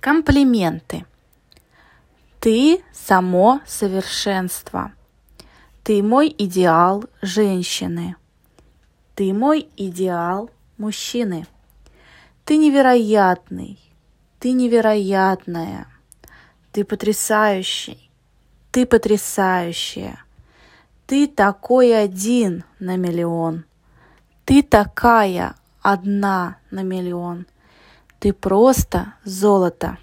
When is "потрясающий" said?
16.84-18.10